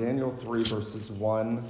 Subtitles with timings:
[0.00, 1.62] Daniel 3, verses 1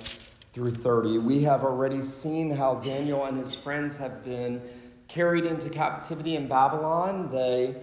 [0.53, 1.19] through 30.
[1.19, 4.63] We have already seen how Daniel and his friends have been
[5.09, 7.33] carried into captivity in Babylon.
[7.33, 7.75] They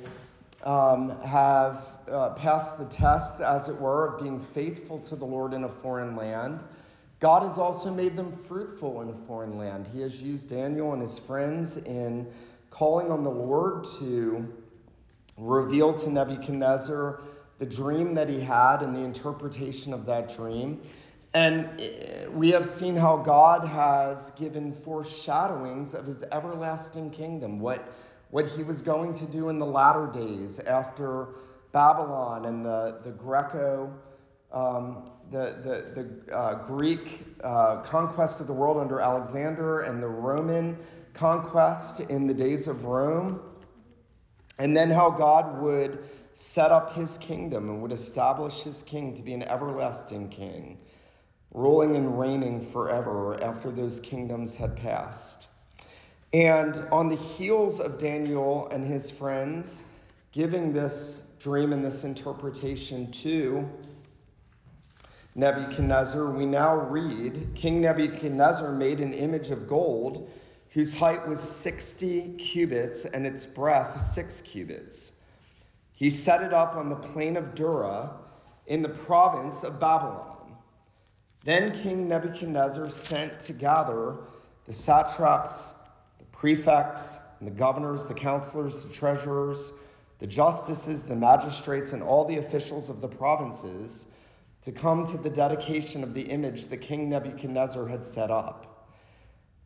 [0.64, 5.52] um, have uh, passed the test, as it were, of being faithful to the Lord
[5.52, 6.64] in a foreign land.
[7.20, 9.86] God has also made them fruitful in a foreign land.
[9.86, 12.26] He has used Daniel and his friends in
[12.70, 14.48] calling on the Lord to
[15.38, 17.20] reveal to Nebuchadnezzar
[17.60, 20.82] the dream that he had and the interpretation of that dream.
[21.34, 27.94] And eh, we have seen how God has given foreshadowings of his everlasting kingdom, what,
[28.30, 31.30] what he was going to do in the latter days after
[31.72, 33.94] Babylon and the, the Greco,
[34.52, 40.08] um, the, the, the uh, Greek uh, conquest of the world under Alexander and the
[40.08, 40.78] Roman
[41.14, 43.42] conquest in the days of Rome.
[44.60, 46.04] And then how God would
[46.38, 50.78] set up his kingdom and would establish his king to be an everlasting king,
[51.52, 55.50] ruling and reigning forever after those kingdoms had passed.
[56.32, 59.84] And on the heels of Daniel and his friends
[60.32, 63.68] giving this dream and this interpretation to
[65.34, 70.30] Nebuchadnezzar, we now read King Nebuchadnezzar made an image of gold
[70.70, 75.14] whose height was 60 cubits and its breadth 6 cubits.
[75.98, 78.12] He set it up on the plain of Dura
[78.68, 80.56] in the province of Babylon.
[81.44, 84.18] Then King Nebuchadnezzar sent to gather
[84.66, 85.74] the satraps,
[86.20, 89.74] the prefects, and the governors, the counselors, the treasurers,
[90.20, 94.14] the justices, the magistrates, and all the officials of the provinces
[94.62, 98.67] to come to the dedication of the image that King Nebuchadnezzar had set up.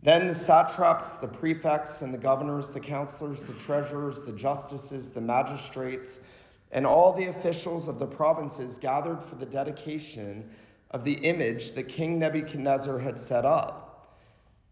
[0.03, 5.21] Then the satraps, the prefects, and the governors, the counselors, the treasurers, the justices, the
[5.21, 6.25] magistrates,
[6.71, 10.49] and all the officials of the provinces gathered for the dedication
[10.89, 14.17] of the image that King Nebuchadnezzar had set up.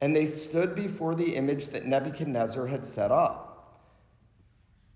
[0.02, 3.78] And they stood before the image that Nebuchadnezzar had set up.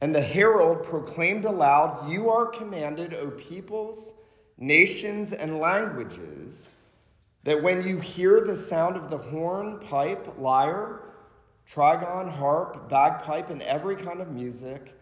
[0.02, 4.16] And the herald proclaimed aloud, You are commanded, O peoples,
[4.58, 6.73] nations, and languages
[7.44, 11.02] that when you hear the sound of the horn, pipe, lyre,
[11.68, 14.94] trigon, harp, bagpipe, and every kind of music,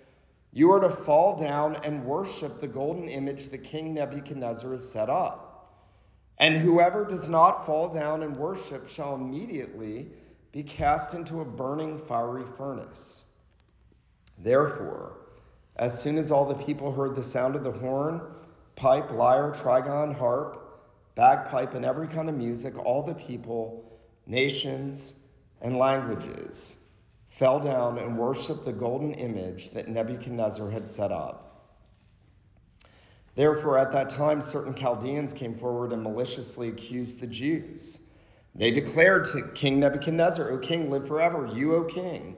[0.51, 5.09] you are to fall down and worship the golden image that King Nebuchadnezzar has set
[5.09, 5.47] up.
[6.37, 10.07] And whoever does not fall down and worship shall immediately
[10.51, 13.31] be cast into a burning fiery furnace.
[14.39, 15.17] Therefore,
[15.75, 18.21] as soon as all the people heard the sound of the horn,
[18.75, 20.70] pipe, lyre, trigon, harp,
[21.21, 23.85] bagpipe, and every kind of music, all the people,
[24.25, 25.19] nations,
[25.61, 26.83] and languages
[27.27, 31.67] fell down and worshiped the golden image that Nebuchadnezzar had set up.
[33.35, 38.09] Therefore, at that time, certain Chaldeans came forward and maliciously accused the Jews.
[38.55, 41.47] They declared to King Nebuchadnezzar, O king, live forever.
[41.53, 42.35] You, O king,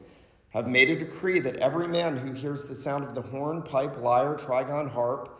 [0.50, 3.98] have made a decree that every man who hears the sound of the horn, pipe,
[4.02, 5.40] lyre, trigon, harp,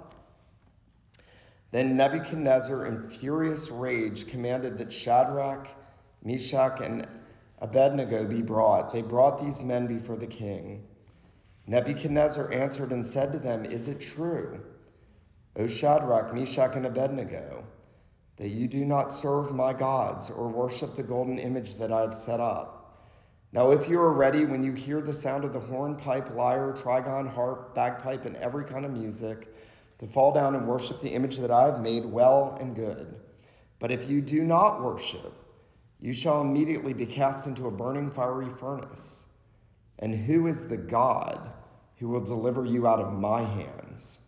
[1.71, 5.69] Then Nebuchadnezzar, in furious rage, commanded that Shadrach,
[6.21, 7.07] Meshach, and
[7.59, 8.91] Abednego be brought.
[8.91, 10.83] They brought these men before the king.
[11.67, 14.59] Nebuchadnezzar answered and said to them, Is it true,
[15.55, 17.63] O Shadrach, Meshach, and Abednego,
[18.35, 22.13] that you do not serve my gods or worship the golden image that I have
[22.13, 22.97] set up?
[23.53, 26.73] Now, if you are ready when you hear the sound of the horn, pipe, lyre,
[26.73, 29.47] trigon, harp, bagpipe, and every kind of music,
[30.01, 33.15] to fall down and worship the image that I have made well and good.
[33.77, 35.31] But if you do not worship,
[35.99, 39.27] you shall immediately be cast into a burning fiery furnace.
[39.99, 41.51] And who is the God
[41.99, 44.19] who will deliver you out of my hands?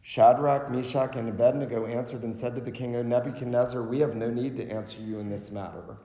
[0.00, 4.30] Shadrach, Meshach, and Abednego answered and said to the king, O Nebuchadnezzar, we have no
[4.30, 5.98] need to answer you in this matter.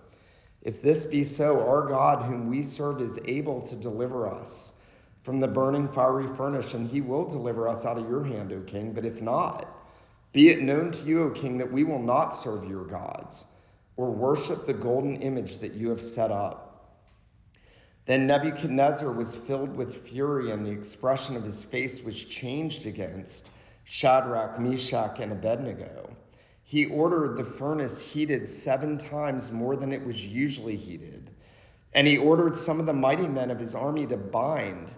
[0.61, 4.76] If this be so, our God, whom we serve, is able to deliver us
[5.27, 8.61] from the burning fiery furnace, and he will deliver us out of your hand, O
[8.61, 8.93] king.
[8.93, 9.67] But if not,
[10.31, 13.43] be it known to you, O king, that we will not serve your gods
[13.97, 17.03] or worship the golden image that you have set up.
[18.05, 23.51] Then Nebuchadnezzar was filled with fury, and the expression of his face was changed against
[23.83, 26.09] Shadrach, Meshach, and Abednego.
[26.63, 31.31] He ordered the furnace heated seven times more than it was usually heated
[31.91, 34.89] And he ordered some of the mighty men of his army to bind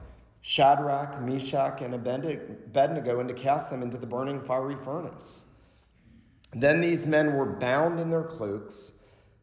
[0.41, 5.45] Shadrach, Meshach, and Abednego and to cast them into the burning fiery furnace.
[6.51, 8.93] Then these men were bound in their cloaks,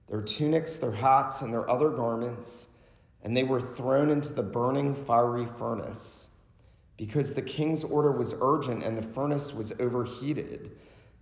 [0.09, 2.73] their tunics, their hats, and their other garments,
[3.23, 6.31] and they were thrown into the burning fiery furnace.
[6.97, 10.71] Because the king's order was urgent and the furnace was overheated,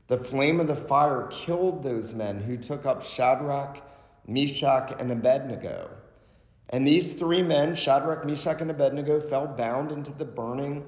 [0.06, 3.82] the flame of the fire killed those men who took up Shadrach,
[4.26, 5.90] Meshach, and Abednego.
[6.70, 10.84] And these three men, Shadrach, Meshach, and Abednego, fell bound into the burning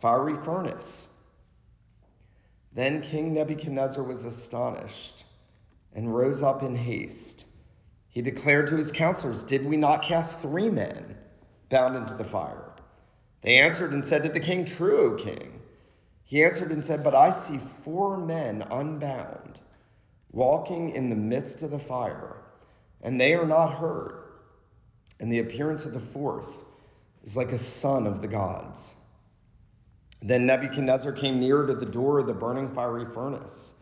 [0.00, 1.08] fiery furnace.
[2.72, 5.24] Then King Nebuchadnezzar was astonished
[5.94, 7.46] and rose up in haste.
[8.08, 11.16] He declared to his counselors, Did we not cast three men
[11.68, 12.72] bound into the fire?
[13.42, 15.60] They answered and said to the king, True, O king.
[16.24, 19.60] He answered and said, But I see four men unbound,
[20.30, 22.36] walking in the midst of the fire,
[23.02, 24.17] and they are not hurt
[25.20, 26.64] and the appearance of the fourth
[27.22, 28.96] is like a son of the gods.
[30.22, 33.74] Then Nebuchadnezzar came near to the door of the burning fiery furnace.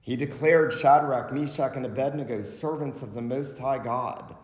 [0.00, 4.34] He declared Shadrach, Meshach, and Abednego, servants of the Most High God,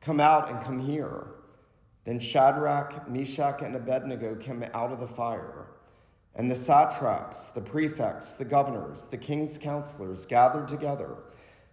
[0.00, 1.26] come out and come here.
[2.04, 5.66] Then Shadrach, Meshach, and Abednego came out of the fire.
[6.34, 11.16] And the satraps, the prefects, the governors, the king's counselors gathered together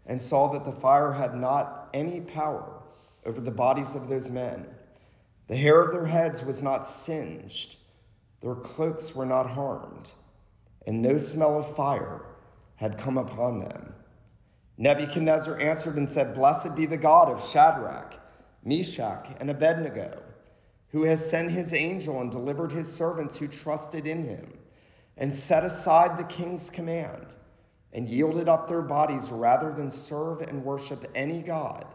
[0.05, 2.82] and saw that the fire had not any power
[3.25, 4.65] over the bodies of those men.
[5.47, 7.77] The hair of their heads was not singed,
[8.41, 10.11] their cloaks were not harmed,
[10.85, 12.21] and no smell of fire
[12.75, 13.93] had come upon them.
[14.77, 18.19] Nebuchadnezzar answered and said, Blessed be the God of Shadrach,
[18.63, 20.21] Meshach, and Abednego,
[20.89, 24.57] who has sent his angel and delivered his servants who trusted in him,
[25.15, 27.35] and set aside the king's command,
[27.93, 31.85] and yielded up their bodies rather than serve and worship any God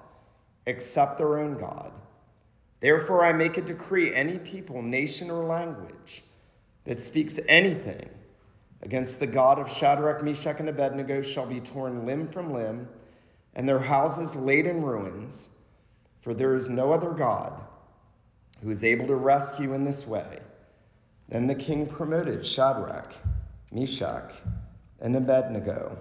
[0.68, 1.90] except their own God.
[2.80, 6.22] Therefore, I make a decree any people, nation, or language
[6.84, 8.08] that speaks anything
[8.82, 12.86] against the God of Shadrach, Meshach, and Abednego shall be torn limb from limb,
[13.54, 15.48] and their houses laid in ruins,
[16.20, 17.58] for there is no other God
[18.62, 20.38] who is able to rescue in this way.
[21.30, 23.14] Then the king promoted Shadrach,
[23.72, 24.32] Meshach,
[25.00, 25.96] and Abednego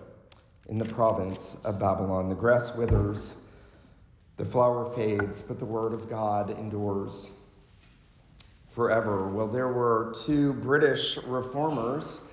[0.67, 2.27] in the province of Babylon.
[2.27, 3.46] The grass withers
[4.37, 7.37] the flower fades, but the word of God endures
[8.67, 9.27] forever.
[9.27, 12.31] Well, there were two British reformers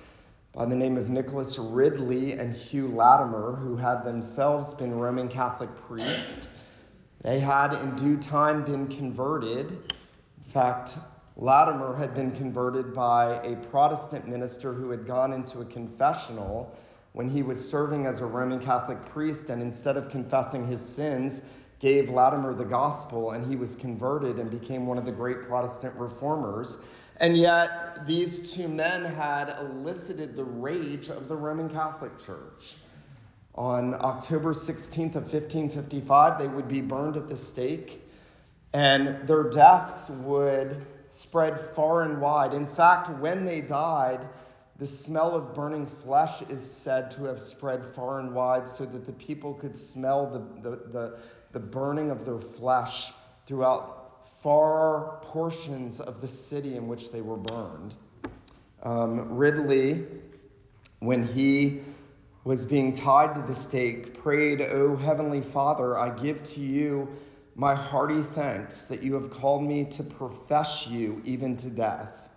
[0.53, 5.75] by the name of Nicholas Ridley and Hugh Latimer who had themselves been Roman Catholic
[5.75, 6.47] priests.
[7.23, 9.71] They had in due time been converted.
[9.71, 10.99] In fact,
[11.35, 16.71] Latimer had been converted by a Protestant minister who had gone into a confessional
[17.13, 21.41] when he was serving as a Roman Catholic priest, and instead of confessing his sins,
[21.79, 25.95] gave Latimer the gospel, and he was converted and became one of the great Protestant
[25.99, 26.83] reformers.
[27.17, 32.75] And yet, these two men had elicited the rage of the Roman Catholic Church.
[33.55, 38.01] On October 16th of 1555, they would be burned at the stake,
[38.73, 42.53] and their deaths would spread far and wide.
[42.53, 44.27] In fact, when they died,
[44.77, 49.05] the smell of burning flesh is said to have spread far and wide so that
[49.05, 51.19] the people could smell the, the, the,
[51.55, 53.13] the burning of their flesh
[53.45, 57.95] throughout far portions of the city in which they were burned.
[58.83, 60.05] Um, Ridley,
[60.99, 61.79] when he
[62.43, 67.07] was being tied to the stake, prayed, O Heavenly Father, I give to you
[67.55, 72.29] my hearty thanks that you have called me to profess you even to death.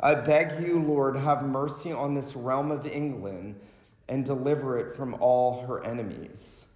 [0.00, 3.54] I beg you, Lord, have mercy on this realm of England
[4.08, 6.66] and deliver it from all her enemies.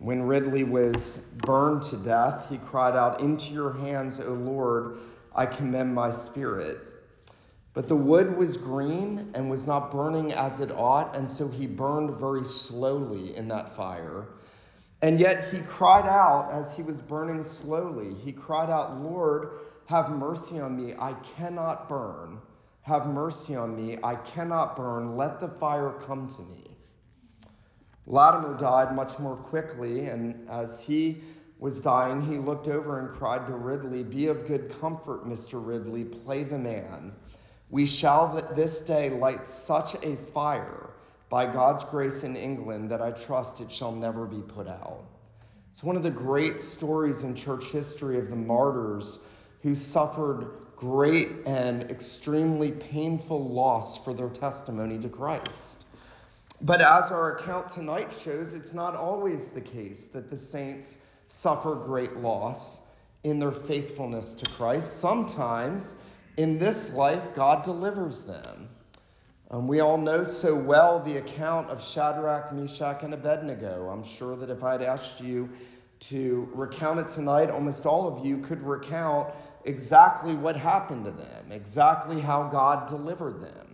[0.00, 4.96] When Ridley was burned to death, he cried out, Into your hands, O Lord,
[5.36, 6.78] I commend my spirit.
[7.74, 11.66] But the wood was green and was not burning as it ought, and so he
[11.66, 14.28] burned very slowly in that fire.
[15.02, 18.14] And yet he cried out as he was burning slowly.
[18.14, 19.50] He cried out, Lord,
[19.84, 20.94] have mercy on me.
[20.98, 22.38] I cannot burn.
[22.82, 23.98] Have mercy on me.
[24.02, 25.18] I cannot burn.
[25.18, 26.69] Let the fire come to me.
[28.10, 31.22] Latimer died much more quickly, and as he
[31.60, 35.64] was dying, he looked over and cried to Ridley, Be of good comfort, Mr.
[35.64, 37.12] Ridley, play the man.
[37.70, 38.26] We shall
[38.56, 40.90] this day light such a fire
[41.28, 45.04] by God's grace in England that I trust it shall never be put out.
[45.68, 49.24] It's one of the great stories in church history of the martyrs
[49.62, 55.79] who suffered great and extremely painful loss for their testimony to Christ.
[56.62, 60.98] But as our account tonight shows, it's not always the case that the saints
[61.28, 62.86] suffer great loss
[63.24, 65.00] in their faithfulness to Christ.
[65.00, 65.94] Sometimes
[66.36, 68.68] in this life, God delivers them.
[69.50, 73.88] Um, we all know so well the account of Shadrach, Meshach, and Abednego.
[73.88, 75.48] I'm sure that if I'd asked you
[76.00, 81.52] to recount it tonight, almost all of you could recount exactly what happened to them,
[81.52, 83.69] exactly how God delivered them.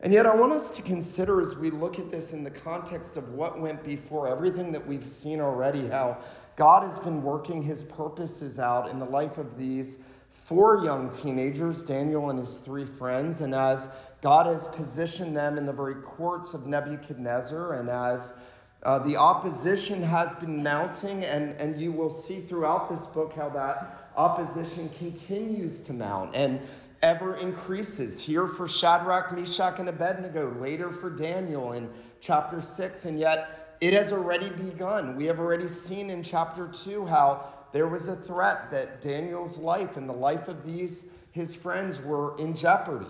[0.00, 3.16] And yet, I want us to consider as we look at this in the context
[3.16, 6.18] of what went before, everything that we've seen already, how
[6.56, 11.82] God has been working his purposes out in the life of these four young teenagers,
[11.82, 13.88] Daniel and his three friends, and as
[14.20, 18.34] God has positioned them in the very courts of Nebuchadnezzar, and as
[18.82, 23.48] uh, the opposition has been mounting, and, and you will see throughout this book how
[23.48, 26.36] that opposition continues to mount.
[26.36, 26.60] And
[27.02, 28.24] ever increases.
[28.24, 33.92] Here for Shadrach, Meshach, and Abednego, later for Daniel in chapter 6, and yet it
[33.92, 35.16] has already begun.
[35.16, 39.96] We have already seen in chapter 2 how there was a threat that Daniel's life
[39.96, 43.06] and the life of these his friends were in jeopardy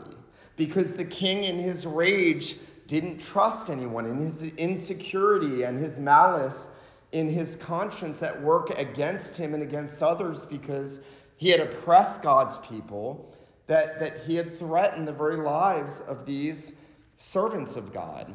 [0.56, 2.56] because the king in his rage
[2.88, 6.70] didn't trust anyone in his insecurity and his malice
[7.12, 12.58] in his conscience at work against him and against others because he had oppressed God's
[12.58, 13.32] people
[13.66, 16.74] that, that he had threatened the very lives of these
[17.16, 18.34] servants of God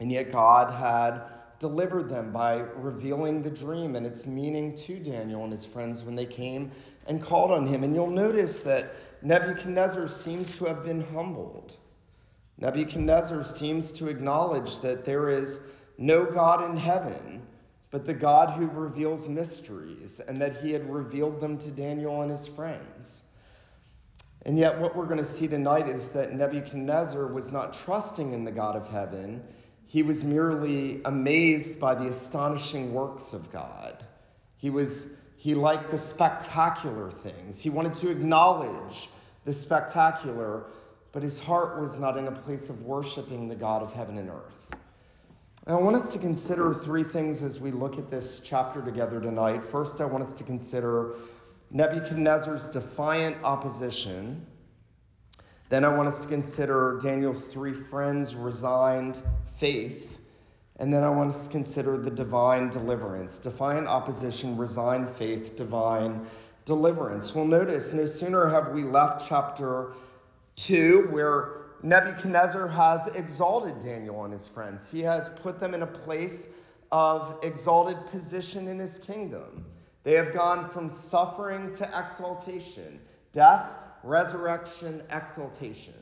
[0.00, 1.22] and yet God had
[1.58, 6.16] delivered them by revealing the dream and its meaning to Daniel and his friends when
[6.16, 6.70] they came
[7.06, 7.84] and called on him.
[7.84, 8.86] And you'll notice that
[9.22, 11.76] Nebuchadnezzar seems to have been humbled.
[12.58, 17.42] Nebuchadnezzar seems to acknowledge that there is no God in heaven
[17.90, 22.30] but the God who reveals mysteries, and that he had revealed them to Daniel and
[22.32, 23.30] his friends.
[24.46, 28.44] And yet, what we're going to see tonight is that Nebuchadnezzar was not trusting in
[28.44, 29.42] the God of heaven
[29.86, 34.04] he was merely amazed by the astonishing works of God.
[34.56, 37.62] He was he liked the spectacular things.
[37.62, 39.10] He wanted to acknowledge
[39.44, 40.64] the spectacular,
[41.12, 44.30] but his heart was not in a place of worshiping the God of heaven and
[44.30, 44.74] earth.
[45.66, 49.20] And I want us to consider three things as we look at this chapter together
[49.20, 49.62] tonight.
[49.64, 51.12] First, I want us to consider
[51.74, 54.46] Nebuchadnezzar's defiant opposition.
[55.70, 59.20] Then I want us to consider Daniel's three friends' resigned
[59.58, 60.18] faith.
[60.76, 63.40] And then I want us to consider the divine deliverance.
[63.40, 66.24] Defiant opposition, resigned faith, divine
[66.64, 67.34] deliverance.
[67.34, 69.94] Well, notice no sooner have we left chapter
[70.54, 74.92] 2, where Nebuchadnezzar has exalted Daniel and his friends.
[74.92, 76.50] He has put them in a place
[76.92, 79.64] of exalted position in his kingdom.
[80.04, 83.00] They have gone from suffering to exaltation,
[83.32, 83.66] death
[84.04, 85.94] resurrection, exaltation.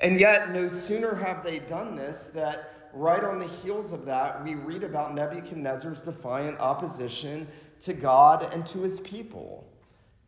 [0.00, 4.42] And yet, no sooner have they done this that right on the heels of that,
[4.42, 7.46] we read about Nebuchadnezzar's defiant opposition
[7.80, 9.66] to God and to his people.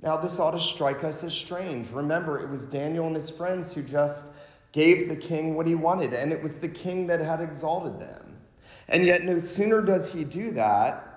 [0.01, 1.91] Now, this ought to strike us as strange.
[1.91, 4.33] Remember, it was Daniel and his friends who just
[4.73, 8.37] gave the king what he wanted, and it was the king that had exalted them.
[8.89, 11.08] And yet, no sooner does he do that,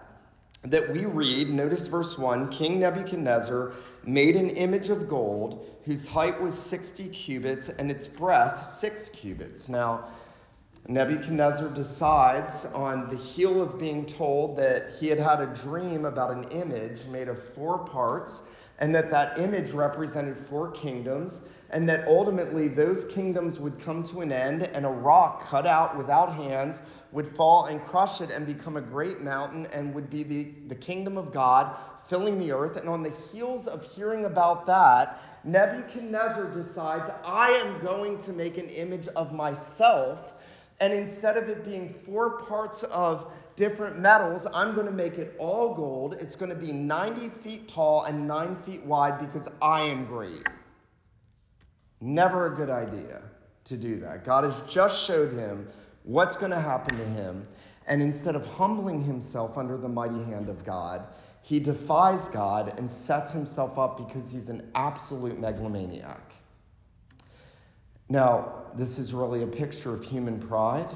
[0.63, 3.71] that we read, notice verse 1 King Nebuchadnezzar
[4.05, 9.69] made an image of gold whose height was 60 cubits and its breadth 6 cubits.
[9.69, 10.05] Now,
[10.87, 16.31] Nebuchadnezzar decides on the heel of being told that he had had a dream about
[16.31, 22.07] an image made of four parts and that that image represented four kingdoms and that
[22.07, 26.81] ultimately those kingdoms would come to an end and a rock cut out without hands
[27.11, 30.75] would fall and crush it and become a great mountain and would be the, the
[30.75, 31.75] kingdom of God
[32.07, 32.77] filling the earth.
[32.77, 38.57] And on the heels of hearing about that, Nebuchadnezzar decides, I am going to make
[38.57, 40.35] an image of myself.
[40.79, 45.35] And instead of it being four parts of different metals, I'm going to make it
[45.37, 46.15] all gold.
[46.19, 50.47] It's going to be 90 feet tall and 9 feet wide because I am great.
[51.99, 53.21] Never a good idea
[53.65, 54.23] to do that.
[54.23, 55.67] God has just showed him
[56.03, 57.47] what's going to happen to him.
[57.87, 61.05] And instead of humbling himself under the mighty hand of God,
[61.41, 66.21] he defies God and sets himself up because he's an absolute megalomaniac.
[68.07, 70.89] Now, this is really a picture of human pride.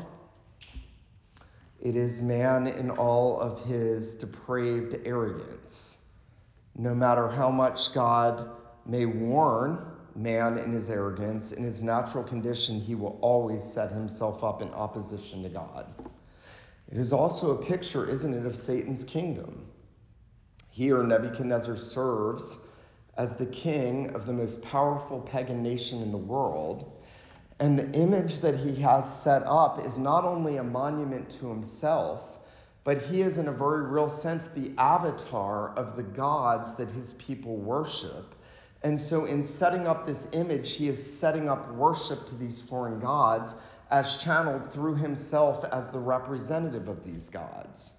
[1.82, 6.04] It is man in all of his depraved arrogance.
[6.76, 8.50] No matter how much God
[8.86, 14.44] may warn man in his arrogance, in his natural condition, he will always set himself
[14.44, 15.86] up in opposition to God.
[16.92, 19.66] It is also a picture, isn't it, of Satan's kingdom.
[20.72, 22.68] Here, Nebuchadnezzar serves
[23.18, 27.02] as the king of the most powerful pagan nation in the world.
[27.60, 32.38] And the image that he has set up is not only a monument to himself,
[32.84, 37.14] but he is, in a very real sense, the avatar of the gods that his
[37.14, 38.35] people worship.
[38.86, 43.00] And so, in setting up this image, he is setting up worship to these foreign
[43.00, 43.56] gods
[43.90, 47.96] as channeled through himself as the representative of these gods.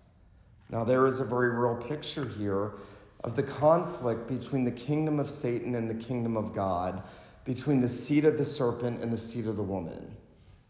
[0.71, 2.75] Now, there is a very real picture here
[3.25, 7.02] of the conflict between the kingdom of Satan and the kingdom of God,
[7.45, 10.16] between the seed of the serpent and the seed of the woman.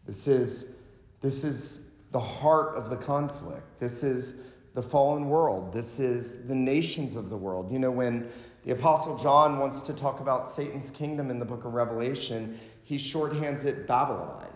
[0.07, 0.81] This is,
[1.21, 3.77] this is the heart of the conflict.
[3.77, 5.73] This is the fallen world.
[5.73, 7.71] This is the nations of the world.
[7.71, 8.29] You know, when
[8.67, 12.97] the Apostle John wants to talk about Satan's kingdom in the book of Revelation, he
[12.97, 14.49] shorthands it Babylon.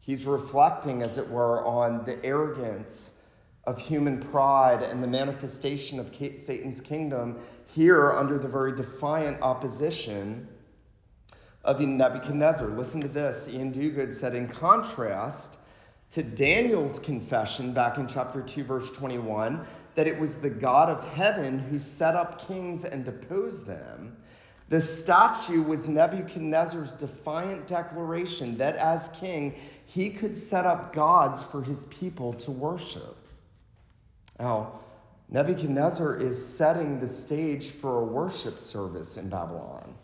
[0.00, 3.12] He's reflecting, as it were, on the arrogance
[3.64, 7.38] of human pride and the manifestation of Satan's kingdom
[7.74, 10.48] here under the very defiant opposition
[11.62, 12.68] of Nebuchadnezzar.
[12.68, 13.50] Listen to this.
[13.50, 15.60] Iain Duguid said, in contrast
[16.12, 19.60] to Daniel's confession back in chapter 2, verse 21,
[19.96, 24.16] that it was the God of heaven who set up kings and deposed them.
[24.68, 29.54] The statue was Nebuchadnezzar's defiant declaration that as king,
[29.86, 33.16] he could set up gods for his people to worship.
[34.38, 34.80] Now,
[35.28, 39.94] Nebuchadnezzar is setting the stage for a worship service in Babylon.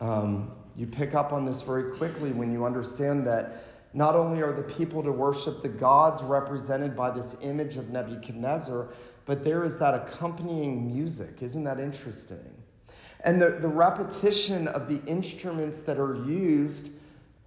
[0.00, 3.62] Um, you pick up on this very quickly when you understand that
[3.98, 8.88] not only are the people to worship the gods represented by this image of Nebuchadnezzar,
[9.26, 11.42] but there is that accompanying music.
[11.42, 12.62] Isn't that interesting?
[13.24, 16.92] And the, the repetition of the instruments that are used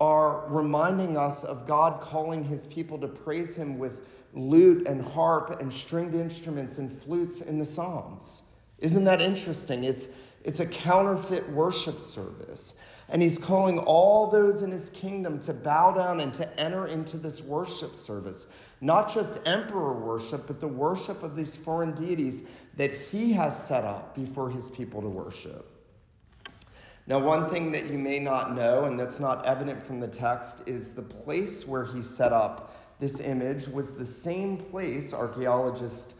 [0.02, 5.62] are reminding us of God calling his people to praise him with lute and harp
[5.62, 8.44] and stringed instruments and flutes in the Psalms.
[8.80, 9.86] Isn't that interesting?
[9.86, 12.82] It's, it's a counterfeit worship service.
[13.10, 17.18] And he's calling all those in his kingdom to bow down and to enter into
[17.18, 18.48] this worship service.
[18.80, 22.44] Not just emperor worship, but the worship of these foreign deities
[22.78, 25.66] that he has set up before his people to worship.
[27.06, 30.68] Now, one thing that you may not know, and that's not evident from the text,
[30.68, 36.16] is the place where he set up this image was the same place, archaeologists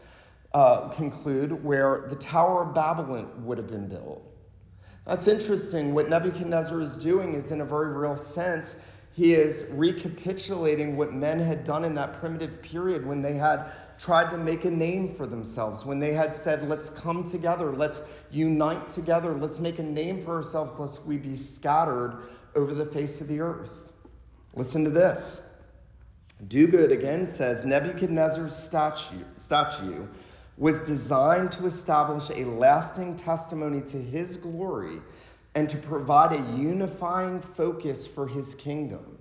[0.54, 4.22] uh, conclude, where the Tower of Babylon would have been built.
[5.06, 5.94] That's interesting.
[5.94, 8.80] What Nebuchadnezzar is doing is, in a very real sense,
[9.14, 14.30] he is recapitulating what men had done in that primitive period when they had tried
[14.30, 18.86] to make a name for themselves, when they had said, Let's come together, let's unite
[18.86, 22.22] together, let's make a name for ourselves, lest we be scattered
[22.54, 23.92] over the face of the earth.
[24.54, 25.48] Listen to this.
[26.46, 30.06] Duguid again says Nebuchadnezzar's statue, statue
[30.56, 35.00] was designed to establish a lasting testimony to his glory
[35.54, 39.18] and to provide a unifying focus for his kingdom.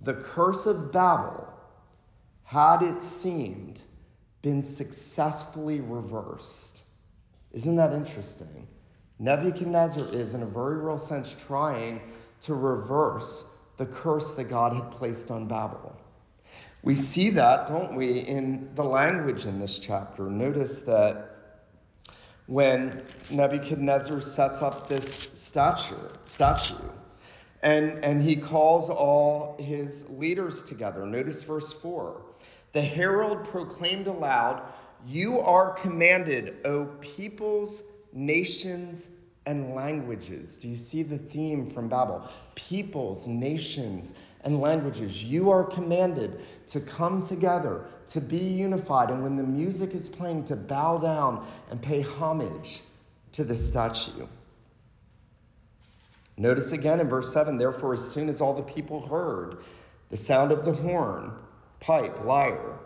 [0.00, 1.48] The curse of Babel
[2.44, 3.82] had it seemed
[4.42, 6.84] been successfully reversed.
[7.52, 8.66] Isn't that interesting?
[9.18, 12.00] Nebuchadnezzar is, in a very real sense, trying
[12.40, 15.96] to reverse the curse that God had placed on Babel.
[16.82, 20.28] We see that, don't we, in the language in this chapter.
[20.28, 21.28] Notice that
[22.46, 26.82] when Nebuchadnezzar sets up this statue, statue
[27.62, 31.06] and, and he calls all his leaders together.
[31.06, 32.20] Notice verse 4.
[32.72, 34.62] The herald proclaimed aloud,
[35.06, 39.08] You are commanded, O peoples, nations,
[39.46, 40.58] and languages.
[40.58, 42.28] Do you see the theme from Babel?
[42.54, 45.22] Peoples, nations, and languages.
[45.22, 50.44] You are commanded to come together, to be unified, and when the music is playing,
[50.46, 52.82] to bow down and pay homage
[53.32, 54.26] to the statue.
[56.36, 59.58] Notice again in verse 7 Therefore, as soon as all the people heard
[60.10, 61.32] the sound of the horn,
[61.80, 62.78] pipe, lyre,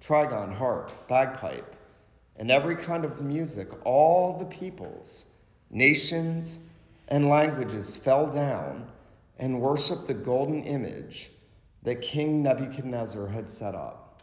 [0.00, 1.76] trigon, harp, bagpipe,
[2.36, 5.30] and every kind of music, all the peoples,
[5.70, 6.66] nations,
[7.08, 8.86] and languages fell down
[9.38, 11.30] and worship the golden image
[11.82, 14.22] that King Nebuchadnezzar had set up.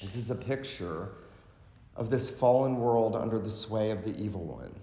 [0.00, 1.10] This is a picture
[1.96, 4.74] of this fallen world under the sway of the evil one.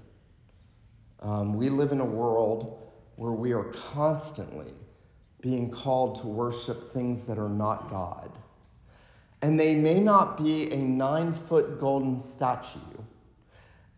[1.20, 2.82] Um, we live in a world
[3.16, 4.74] where we are constantly
[5.42, 8.32] being called to worship things that are not God.
[9.42, 12.80] And they may not be a nine foot golden statue,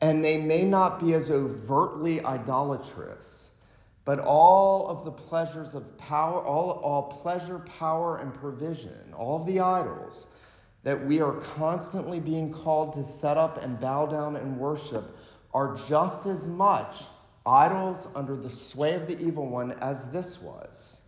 [0.02, 3.53] and they may not be as overtly idolatrous
[4.06, 9.48] but all of the pleasures of power, all, all pleasure, power, and provision, all of
[9.48, 10.28] the idols
[10.84, 15.04] that we are constantly being called to set up and bow down and worship
[15.54, 17.06] are just as much
[17.46, 21.02] idols under the sway of the evil one as this was.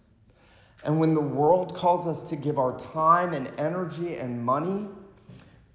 [0.86, 4.88] And when the world calls us to give our time and energy and money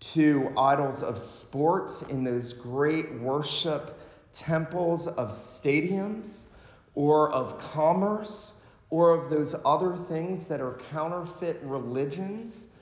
[0.00, 3.98] to idols of sports in those great worship
[4.32, 6.49] temples of stadiums
[6.94, 12.78] or of commerce or of those other things that are counterfeit religions,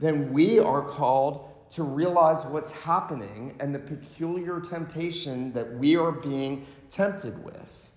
[0.00, 6.12] then we are called to realize what's happening and the peculiar temptation that we are
[6.12, 7.92] being tempted with.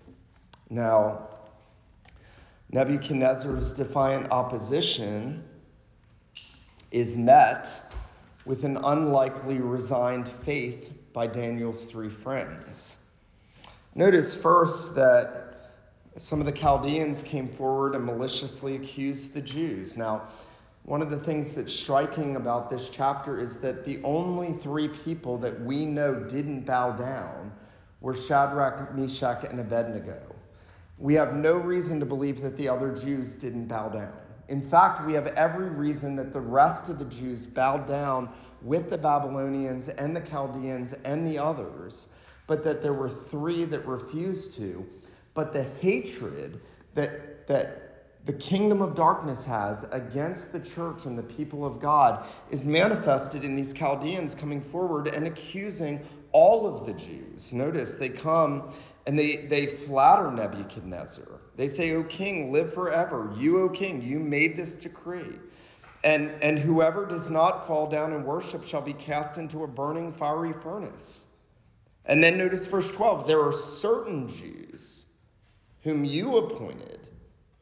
[0.70, 1.28] Now,
[2.70, 5.44] Nebuchadnezzar's defiant opposition
[6.90, 7.68] is met
[8.44, 13.04] with an unlikely resigned faith by Daniel's three friends.
[13.94, 15.45] Notice first that
[16.16, 19.96] some of the Chaldeans came forward and maliciously accused the Jews.
[19.98, 20.22] Now,
[20.84, 25.36] one of the things that's striking about this chapter is that the only three people
[25.38, 27.52] that we know didn't bow down
[28.00, 30.22] were Shadrach, Meshach, and Abednego.
[30.98, 34.16] We have no reason to believe that the other Jews didn't bow down.
[34.48, 38.30] In fact, we have every reason that the rest of the Jews bowed down
[38.62, 42.08] with the Babylonians and the Chaldeans and the others,
[42.46, 44.86] but that there were three that refused to.
[45.36, 46.62] But the hatred
[46.94, 52.26] that, that the kingdom of darkness has against the church and the people of God
[52.50, 56.00] is manifested in these Chaldeans coming forward and accusing
[56.32, 57.52] all of the Jews.
[57.52, 58.72] Notice they come
[59.06, 61.38] and they, they flatter Nebuchadnezzar.
[61.54, 63.30] They say, O king, live forever.
[63.36, 65.36] You, O king, you made this decree.
[66.02, 70.12] And, and whoever does not fall down and worship shall be cast into a burning
[70.12, 71.36] fiery furnace.
[72.06, 74.95] And then notice verse 12 there are certain Jews
[75.86, 76.98] whom you appointed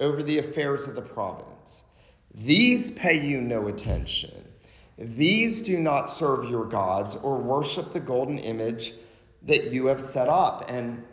[0.01, 1.85] over the affairs of the province.
[2.35, 4.31] These pay you no attention.
[4.97, 8.95] These do not serve your gods or worship the golden image
[9.43, 10.71] that you have set up.
[10.71, 11.05] And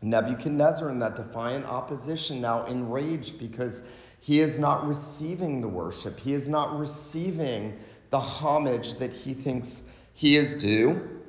[0.00, 3.82] Nebuchadnezzar, in that defiant opposition, now enraged because
[4.22, 7.76] he is not receiving the worship, he is not receiving
[8.08, 11.20] the homage that he thinks he is due,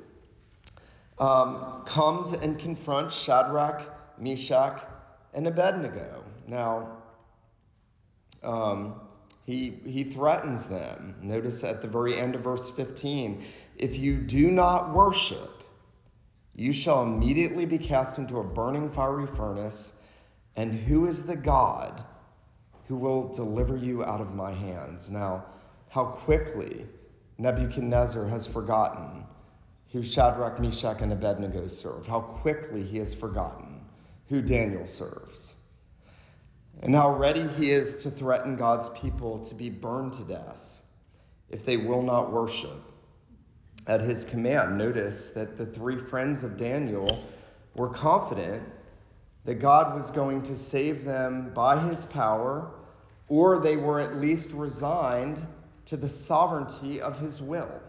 [1.18, 3.82] um, comes and confronts Shadrach,
[4.18, 4.80] Meshach,
[5.34, 6.24] and Abednego.
[6.46, 6.98] Now,
[8.42, 9.00] um,
[9.46, 11.16] he, he threatens them.
[11.22, 13.42] Notice at the very end of verse 15
[13.76, 15.50] if you do not worship,
[16.54, 20.02] you shall immediately be cast into a burning fiery furnace.
[20.56, 22.04] And who is the God
[22.88, 25.10] who will deliver you out of my hands?
[25.10, 25.46] Now,
[25.88, 26.86] how quickly
[27.38, 29.24] Nebuchadnezzar has forgotten
[29.92, 32.06] who Shadrach, Meshach, and Abednego serve.
[32.06, 33.69] How quickly he has forgotten
[34.30, 35.56] who Daniel serves.
[36.82, 40.80] And how ready he is to threaten God's people to be burned to death
[41.50, 42.70] if they will not worship
[43.86, 44.78] at his command.
[44.78, 47.22] Notice that the three friends of Daniel
[47.74, 48.62] were confident
[49.44, 52.70] that God was going to save them by his power,
[53.28, 55.42] or they were at least resigned
[55.86, 57.82] to the sovereignty of his will.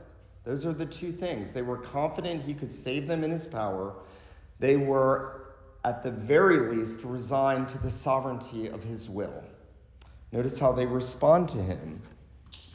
[0.43, 1.53] Those are the two things.
[1.53, 3.93] They were confident he could save them in his power.
[4.59, 5.40] They were
[5.83, 9.43] at the very least, resigned to the sovereignty of his will.
[10.31, 12.01] Notice how they respond to him.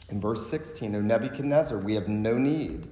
[0.09, 2.87] In verse 16, O Nebuchadnezzar, we have no need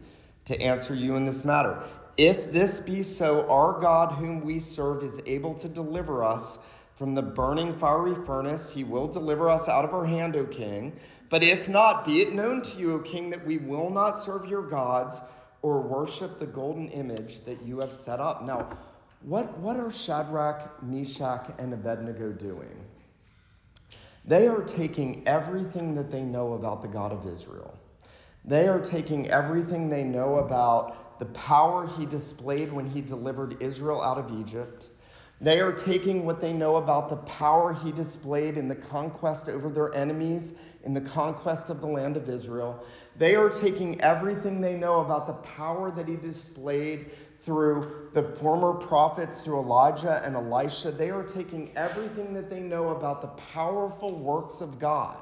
[0.45, 1.81] to answer you in this matter.
[2.17, 7.13] If this be so, our God, whom we serve, is able to deliver us from
[7.13, 8.73] the burning fiery furnace.
[8.73, 10.93] He will deliver us out of our hand, O king.
[11.29, 14.45] But if not, be it known to you, O king, that we will not serve
[14.47, 15.19] your gods
[15.61, 18.43] or worship the golden image that you have set up.
[18.43, 18.69] Now,
[19.25, 22.77] what, what are Shadrach, Meshach, and Abednego doing?
[24.23, 27.75] They are taking everything that they know about the God of Israel.
[28.43, 34.01] They are taking everything they know about the power he displayed when he delivered Israel
[34.01, 34.89] out of Egypt.
[35.41, 39.69] They are taking what they know about the power he displayed in the conquest over
[39.69, 40.53] their enemies,
[40.85, 42.83] in the conquest of the land of Israel.
[43.17, 48.73] They are taking everything they know about the power that he displayed through the former
[48.73, 50.91] prophets, through Elijah and Elisha.
[50.91, 55.17] They are taking everything that they know about the powerful works of God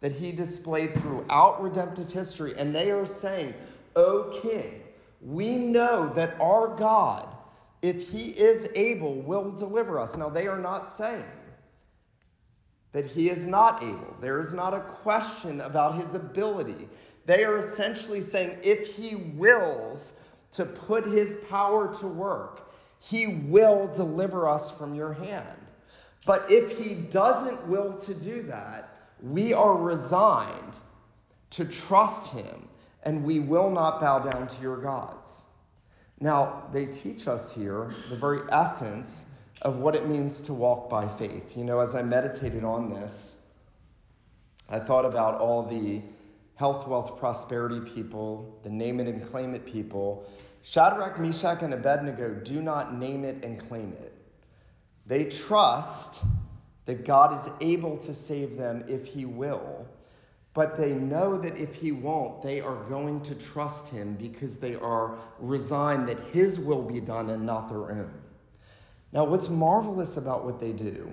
[0.00, 3.54] that he displayed throughout redemptive history, and they are saying,
[3.94, 4.82] O King,
[5.22, 7.26] we know that our God,
[7.82, 10.16] if he is able, will deliver us.
[10.16, 11.24] Now, they are not saying
[12.96, 14.16] that he is not able.
[14.22, 16.88] There is not a question about his ability.
[17.26, 20.18] They are essentially saying, if he wills,
[20.52, 25.58] to put his power to work, he will deliver us from your hand.
[26.24, 28.88] But if he doesn't will to do that,
[29.22, 30.78] we are resigned
[31.50, 32.66] to trust him
[33.02, 35.44] and we will not bow down to your gods.
[36.18, 41.08] Now, they teach us here the very essence of what it means to walk by
[41.08, 41.56] faith.
[41.56, 43.48] You know, as I meditated on this,
[44.68, 46.02] I thought about all the
[46.56, 50.28] health, wealth, prosperity people, the name it and claim it people,
[50.62, 54.12] Shadrach, Meshach, and Abednego do not name it and claim it.
[55.06, 56.24] They trust
[56.86, 59.86] that God is able to save them if He will,
[60.54, 64.74] but they know that if He won't, they are going to trust Him because they
[64.74, 68.12] are resigned that His will be done and not their own.
[69.16, 71.08] Now, what's marvelous about what they do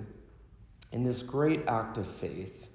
[0.92, 2.68] in this great act of faith,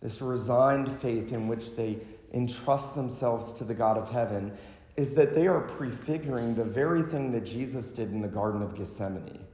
[0.00, 1.98] this resigned faith in which they
[2.34, 4.52] entrust themselves to the God of heaven,
[4.96, 8.74] is that they are prefiguring the very thing that Jesus did in the Garden of
[8.74, 9.46] Gethsemane.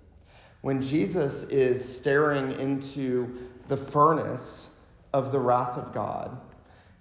[0.62, 3.30] When Jesus is staring into
[3.68, 6.40] the furnace of the wrath of God,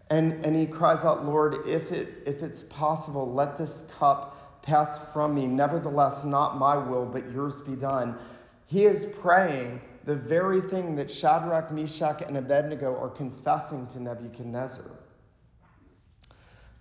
[0.10, 4.37] and, and he cries out, Lord, if, it, if it's possible, let this cup
[4.68, 5.48] pass from me.
[5.48, 8.18] Nevertheless, not my will, but yours be done.
[8.66, 14.86] He is praying the very thing that Shadrach, Meshach, and Abednego are confessing to Nebuchadnezzar.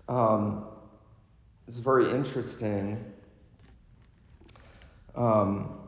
[0.08, 0.66] Um,
[1.68, 3.04] it's very interesting.
[5.14, 5.80] Um,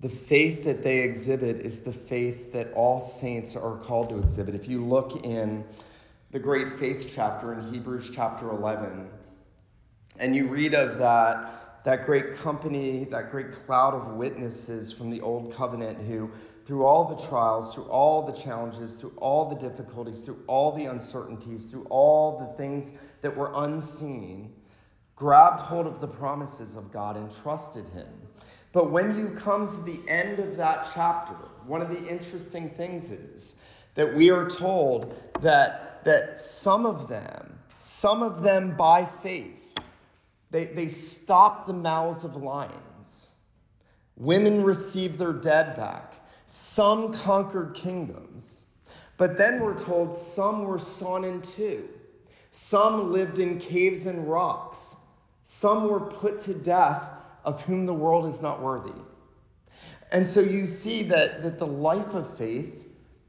[0.00, 4.54] the faith that they exhibit is the faith that all saints are called to exhibit.
[4.54, 5.64] If you look in
[6.30, 9.08] the great faith chapter in Hebrews chapter 11,
[10.18, 15.22] and you read of that, that great company, that great cloud of witnesses from the
[15.22, 16.30] old covenant who,
[16.66, 20.84] through all the trials, through all the challenges, through all the difficulties, through all the
[20.84, 24.52] uncertainties, through all the things that were unseen,
[25.16, 28.06] grabbed hold of the promises of God and trusted Him.
[28.72, 31.34] But when you come to the end of that chapter,
[31.66, 33.62] one of the interesting things is
[33.94, 39.74] that we are told that, that some of them, some of them by faith,
[40.50, 43.34] they, they stopped the mouths of lions.
[44.16, 46.14] Women received their dead back.
[46.46, 48.66] Some conquered kingdoms.
[49.16, 51.88] But then we're told some were sawn in two.
[52.50, 54.96] Some lived in caves and rocks.
[55.42, 57.08] Some were put to death
[57.44, 58.92] of whom the world is not worthy.
[60.10, 62.87] And so you see that, that the life of faith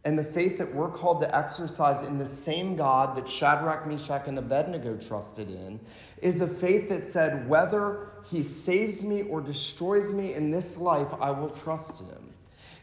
[0.09, 4.23] and the faith that we're called to exercise in the same God that Shadrach, Meshach,
[4.25, 5.79] and Abednego trusted in
[6.19, 11.09] is a faith that said, whether he saves me or destroys me in this life,
[11.21, 12.33] I will trust him.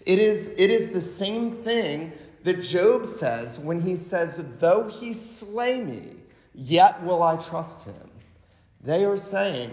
[0.06, 2.12] It is, it is the same thing
[2.44, 6.10] that Job says when he says, Though he slay me,
[6.54, 8.10] yet will I trust him.
[8.82, 9.72] They are saying,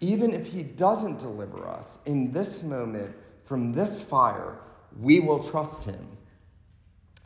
[0.00, 4.58] even if he doesn't deliver us in this moment from this fire,
[5.00, 6.06] we will trust him.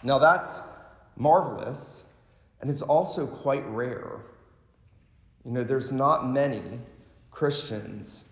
[0.06, 0.72] Now that's
[1.16, 2.08] marvelous
[2.60, 4.20] and it's also quite rare.
[5.44, 6.62] You know, there's not many
[7.32, 8.30] Christians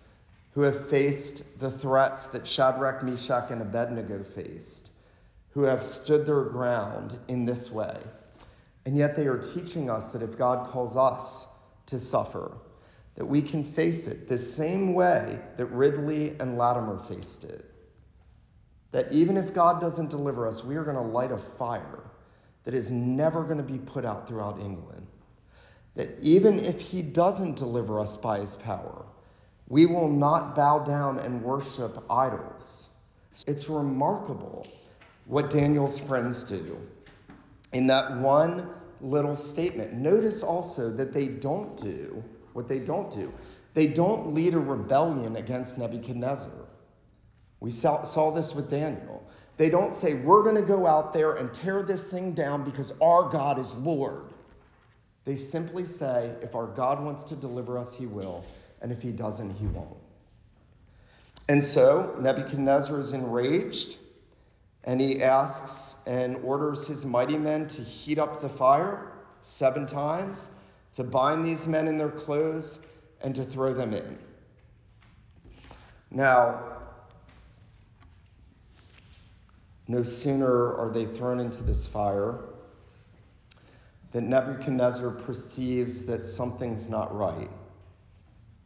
[0.53, 4.89] who have faced the threats that Shadrach, Meshach, and Abednego faced,
[5.49, 7.97] who have stood their ground in this way.
[8.85, 11.45] And yet they are teaching us that if God calls us
[11.87, 12.53] to suffer,
[13.15, 17.69] that we can face it the same way that Ridley and Latimer faced it.
[18.95, 21.99] That even if God doesn't deliver us, we are going to light a fire
[22.63, 25.05] that is never going to be put out throughout England.
[25.95, 29.03] That even if He doesn't deliver us by His power,
[29.67, 32.91] we will not bow down and worship idols.
[33.45, 34.65] It's remarkable
[35.25, 36.77] what Daniel's friends do
[37.73, 38.69] in that one
[39.01, 39.91] little statement.
[39.91, 43.33] Notice also that they don't do what they don't do.
[43.73, 46.64] They don't lead a rebellion against Nebuchadnezzar.
[47.65, 49.27] We saw, saw this with Daniel.
[49.57, 52.93] They don't say, We're going to go out there and tear this thing down because
[53.01, 54.25] our God is Lord.
[55.23, 58.45] They simply say, If our God wants to deliver us, he will.
[58.83, 59.97] And if he doesn't, he won't.
[61.49, 63.97] And so Nebuchadnezzar is enraged
[64.83, 70.49] and he asks and orders his mighty men to heat up the fire seven times
[70.93, 72.85] to bind these men in their clothes
[73.23, 74.19] and to throw them in.
[76.11, 76.74] Now,
[79.87, 82.39] no sooner are they thrown into this fire
[84.11, 87.49] than Nebuchadnezzar perceives that something's not right.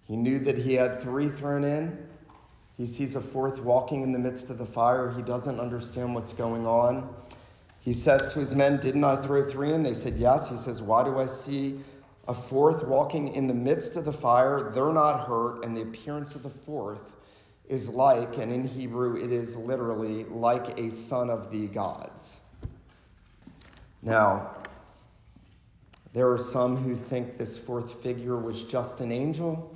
[0.07, 1.97] He knew that he had three thrown in.
[2.77, 5.11] He sees a fourth walking in the midst of the fire.
[5.11, 7.13] He doesn't understand what's going on.
[7.81, 9.83] He says to his men, Didn't I throw three in?
[9.83, 10.49] They said, Yes.
[10.49, 11.79] He says, Why do I see
[12.27, 16.35] a fourth walking in the midst of the fire, they're not hurt, and the appearance
[16.35, 17.15] of the fourth
[17.69, 22.41] is like, and in Hebrew it is literally like a son of the gods.
[24.01, 24.55] Now,
[26.13, 29.71] there are some who think this fourth figure was just an angel.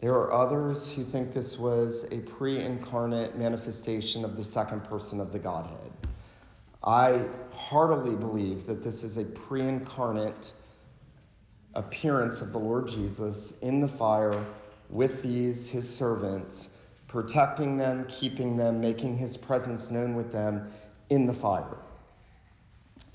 [0.00, 5.20] There are others who think this was a pre incarnate manifestation of the second person
[5.20, 5.90] of the Godhead.
[6.84, 10.52] I heartily believe that this is a pre incarnate
[11.74, 14.44] appearance of the Lord Jesus in the fire
[14.88, 16.77] with these, his servants,
[17.08, 20.70] protecting them, keeping them, making his presence known with them
[21.10, 21.78] in the fire.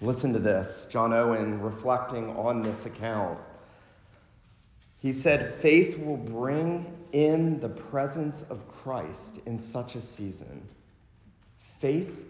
[0.01, 0.89] Listen to this.
[0.91, 3.39] John Owen, reflecting on this account,
[4.99, 10.67] he said, Faith will bring in the presence of Christ in such a season.
[11.57, 12.25] Faith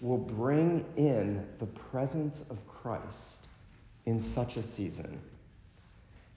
[0.00, 3.48] will bring in the presence of Christ
[4.04, 5.20] in such a season.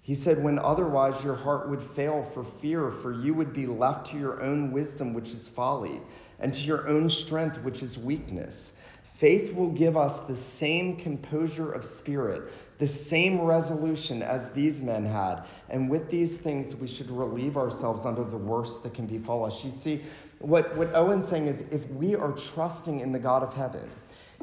[0.09, 4.07] He said, When otherwise your heart would fail for fear, for you would be left
[4.07, 6.01] to your own wisdom, which is folly,
[6.39, 8.81] and to your own strength, which is weakness.
[9.03, 12.41] Faith will give us the same composure of spirit,
[12.79, 15.43] the same resolution as these men had.
[15.69, 19.63] And with these things, we should relieve ourselves under the worst that can befall us.
[19.63, 20.01] You see,
[20.39, 23.87] what, what Owen's saying is if we are trusting in the God of heaven,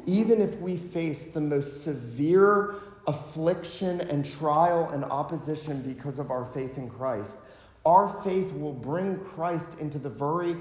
[0.05, 2.75] even if we face the most severe
[3.07, 7.37] affliction and trial and opposition because of our faith in Christ,
[7.85, 10.57] our faith will bring Christ into the very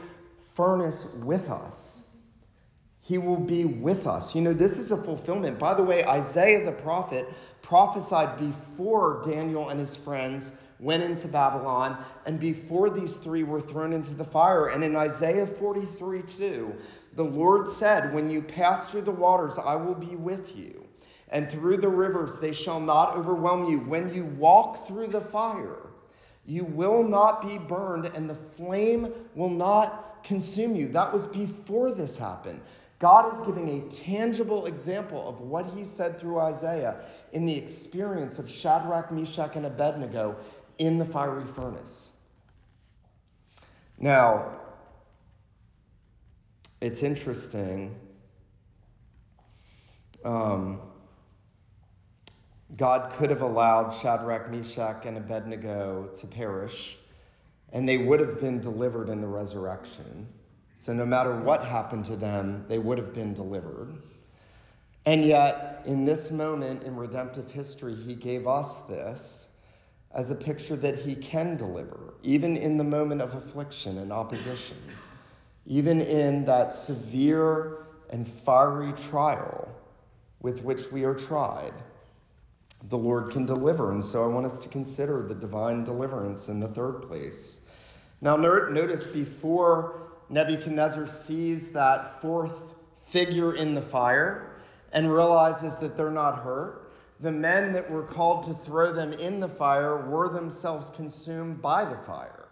[0.54, 2.06] furnace with us
[3.06, 4.34] he will be with us.
[4.34, 5.60] You know, this is a fulfillment.
[5.60, 7.28] By the way, Isaiah the prophet
[7.62, 13.92] prophesied before Daniel and his friends went into Babylon and before these three were thrown
[13.92, 14.66] into the fire.
[14.66, 16.74] And in Isaiah 43 2,
[17.14, 20.85] the Lord said, When you pass through the waters, I will be with you.
[21.28, 23.80] And through the rivers, they shall not overwhelm you.
[23.80, 25.78] When you walk through the fire,
[26.46, 30.88] you will not be burned, and the flame will not consume you.
[30.88, 32.60] That was before this happened.
[32.98, 36.96] God is giving a tangible example of what he said through Isaiah
[37.32, 40.36] in the experience of Shadrach, Meshach, and Abednego
[40.78, 42.18] in the fiery furnace.
[43.98, 44.60] Now,
[46.80, 47.94] it's interesting.
[50.24, 50.80] Um,
[52.74, 56.98] God could have allowed Shadrach, Meshach, and Abednego to perish,
[57.72, 60.26] and they would have been delivered in the resurrection.
[60.74, 63.96] So no matter what happened to them, they would have been delivered.
[65.06, 69.50] And yet, in this moment in redemptive history, he gave us this
[70.12, 74.78] as a picture that he can deliver, even in the moment of affliction and opposition,
[75.66, 79.68] even in that severe and fiery trial
[80.40, 81.72] with which we are tried.
[82.84, 83.90] The Lord can deliver.
[83.90, 87.68] And so I want us to consider the divine deliverance in the third place.
[88.20, 92.74] Now, notice before Nebuchadnezzar sees that fourth
[93.08, 94.54] figure in the fire
[94.92, 96.92] and realizes that they're not hurt.
[97.20, 101.84] The men that were called to throw them in the fire were themselves consumed by
[101.84, 102.46] the fire.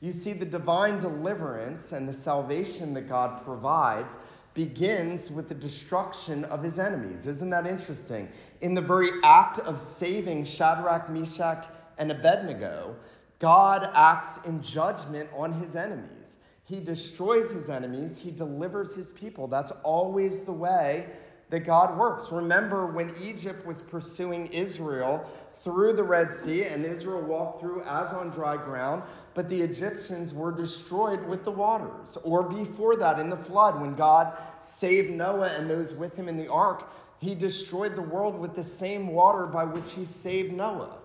[0.00, 4.16] You see, the divine deliverance and the salvation that God provides
[4.54, 7.26] begins with the destruction of his enemies.
[7.26, 8.28] Isn't that interesting?
[8.60, 11.66] In the very act of saving Shadrach, Meshach,
[11.98, 12.96] and Abednego,
[13.38, 16.36] God acts in judgment on his enemies.
[16.64, 19.48] He destroys his enemies, he delivers his people.
[19.48, 21.06] That's always the way
[21.50, 22.32] that God works.
[22.32, 25.26] Remember when Egypt was pursuing Israel
[25.62, 29.02] through the Red Sea, and Israel walked through as on dry ground,
[29.34, 32.18] but the Egyptians were destroyed with the waters.
[32.24, 36.36] Or before that, in the flood, when God saved Noah and those with him in
[36.36, 36.88] the ark,
[37.20, 40.98] he destroyed the world with the same water by which he saved Noah.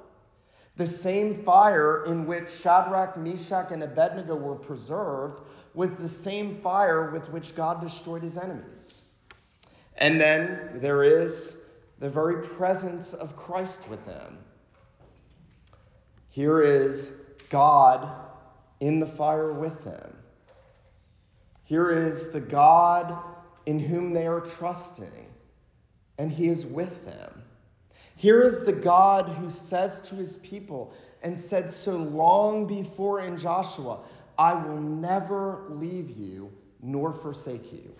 [0.75, 5.41] The same fire in which Shadrach, Meshach, and Abednego were preserved
[5.73, 9.01] was the same fire with which God destroyed his enemies.
[9.97, 11.63] And then there is
[11.99, 14.37] the very presence of Christ with them.
[16.29, 18.09] Here is God
[18.79, 20.15] in the fire with them.
[21.63, 23.17] Here is the God
[23.65, 25.27] in whom they are trusting,
[26.17, 27.43] and he is with them.
[28.15, 33.37] Here is the God who says to his people and said so long before in
[33.37, 33.99] Joshua,
[34.37, 37.91] I will never leave you nor forsake you.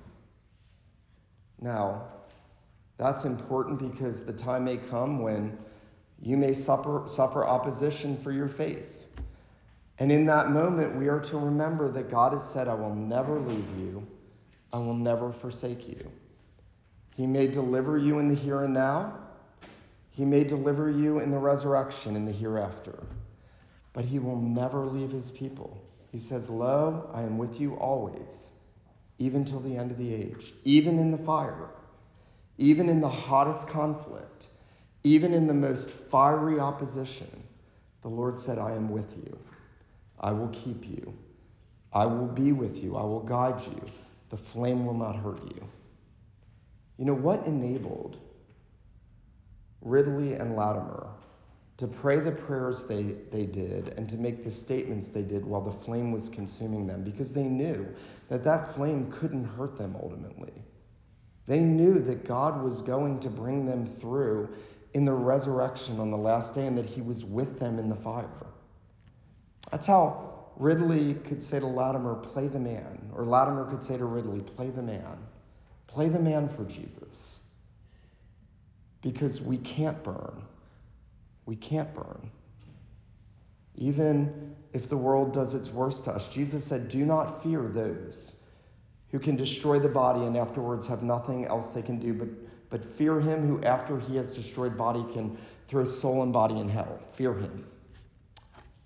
[1.60, 2.06] Now,
[2.98, 5.58] that's important because the time may come when
[6.22, 9.07] you may suffer, suffer opposition for your faith.
[10.00, 13.40] And in that moment, we are to remember that God has said, I will never
[13.40, 14.06] leave you,
[14.72, 16.12] I will never forsake you.
[17.16, 19.18] He may deliver you in the here and now,
[20.12, 23.04] he may deliver you in the resurrection in the hereafter,
[23.94, 25.82] but he will never leave his people.
[26.12, 28.60] He says, Lo, I am with you always,
[29.18, 31.70] even till the end of the age, even in the fire,
[32.60, 34.50] even in the hottest conflict,
[35.04, 37.44] even in the most fiery opposition.
[38.02, 39.38] The Lord said, I am with you.
[40.20, 41.14] I will keep you.
[41.94, 42.96] I will be with you.
[42.96, 43.82] I will guide you.
[44.30, 45.64] The flame will not hurt you.
[46.98, 48.18] You know what enabled
[49.82, 51.08] Ridley and Latimer
[51.78, 55.62] to pray the prayers they, they did and to make the statements they did while
[55.62, 57.88] the flame was consuming them because they knew
[58.30, 60.54] that that flame couldn't hurt them ultimately.
[61.46, 64.50] They knew that God was going to bring them through
[64.94, 67.96] in the resurrection on the last day and that he was with them in the
[67.96, 68.28] fire.
[69.72, 74.06] That's how Ridley could say to Latimer, play the man, or Latimer could say to
[74.06, 75.18] Ridley, play the man.
[75.88, 77.46] Play the man for Jesus.
[79.02, 80.44] Because we can't burn.
[81.46, 82.30] We can't burn.
[83.76, 88.40] Even if the world does its worst to us, Jesus said, Do not fear those
[89.12, 92.28] who can destroy the body and afterwards have nothing else they can do, but,
[92.70, 95.38] but fear him who, after he has destroyed body, can
[95.68, 96.98] throw soul and body in hell.
[96.98, 97.68] Fear him.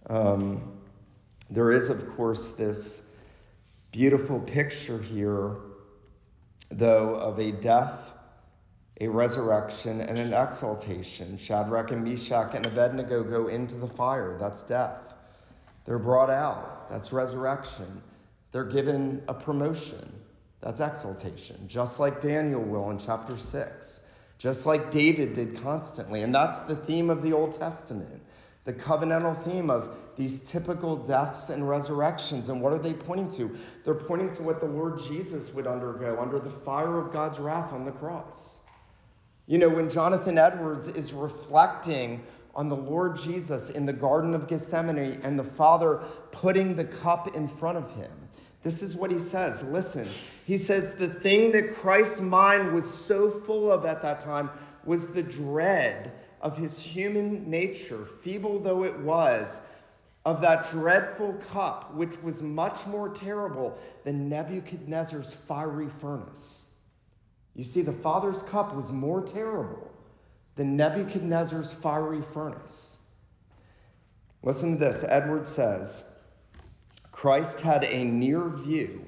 [0.08, 0.71] Um,
[1.52, 3.14] there is, of course, this
[3.92, 5.58] beautiful picture here,
[6.72, 8.14] though, of a death,
[9.02, 11.38] a resurrection, and an exaltation.
[11.38, 14.38] Shadrach and Meshach and Abednego go into the fire.
[14.40, 15.14] That's death.
[15.84, 16.90] They're brought out.
[16.90, 18.02] That's resurrection.
[18.54, 20.10] They're given a promotion.
[20.62, 26.22] That's exaltation, just like Daniel will in chapter 6, just like David did constantly.
[26.22, 28.22] And that's the theme of the Old Testament
[28.64, 32.50] the covenantal theme of these typical deaths and resurrections.
[32.50, 33.58] And what are they pointing to?
[33.84, 37.74] They're pointing to what the Lord Jesus would undergo under the fire of God's wrath
[37.74, 38.64] on the cross.
[39.48, 44.48] You know, when Jonathan Edwards is reflecting on the Lord Jesus in the Garden of
[44.48, 46.02] Gethsemane and the Father
[46.32, 48.12] putting the cup in front of him,
[48.62, 49.64] this is what he says.
[49.64, 50.08] Listen,
[50.46, 54.52] he says, The thing that Christ's mind was so full of at that time
[54.86, 56.12] was the dread
[56.42, 59.62] of his human nature, feeble though it was,
[60.26, 66.68] of that dreadful cup, which was much more terrible than Nebuchadnezzar's fiery furnace.
[67.56, 69.92] You see, the Father's cup was more terrible
[70.56, 73.06] than Nebuchadnezzar's fiery furnace.
[74.44, 75.04] Listen to this.
[75.04, 76.04] Edwards says
[77.12, 79.06] Christ had a near view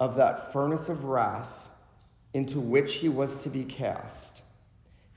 [0.00, 1.68] of that furnace of wrath
[2.34, 4.35] into which he was to be cast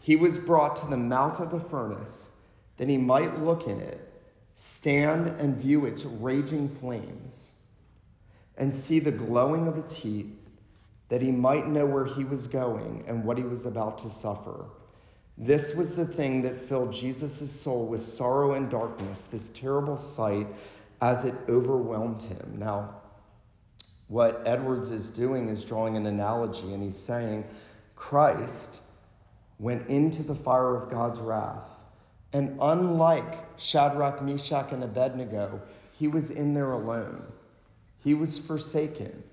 [0.09, 2.35] he was brought to the mouth of the furnace
[2.77, 4.11] that he might look in it,
[4.55, 7.63] stand and view its raging flames,
[8.57, 10.25] and see the glowing of its heat,
[11.09, 14.65] that he might know where he was going and what he was about to suffer.
[15.37, 20.47] This was the thing that filled Jesus' soul with sorrow and darkness, this terrible sight
[21.03, 22.55] as it overwhelmed him.
[22.57, 22.95] Now,
[24.07, 27.43] what Edwards is doing is drawing an analogy, and he's saying,
[27.93, 28.81] Christ
[29.59, 31.69] went into the fire of God's wrath.
[32.31, 37.23] And unlike Shadrach, Meshach, and Abednego, he was in there alone.
[38.03, 39.23] He was forsaken